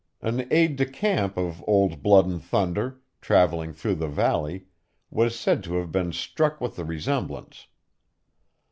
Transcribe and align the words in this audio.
An 0.19 0.51
aid 0.51 0.77
de 0.77 0.87
camp 0.87 1.37
of 1.37 1.63
Old 1.67 2.01
Blood 2.01 2.25
and 2.25 2.43
Thunder, 2.43 3.01
travelling 3.21 3.71
through 3.71 3.93
the 3.93 4.07
valley, 4.07 4.65
was 5.11 5.39
said 5.39 5.63
to 5.65 5.75
have 5.75 5.91
been 5.91 6.11
struck 6.11 6.59
with 6.59 6.75
the 6.75 6.85
resemblance. 6.85 7.67